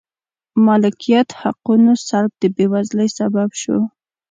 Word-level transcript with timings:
مالکیت 0.65 1.29
حقونو 1.41 1.91
سلب 2.07 2.31
د 2.41 2.43
بېوزلۍ 2.55 3.09
سبب 3.19 3.49
شو. 3.61 3.77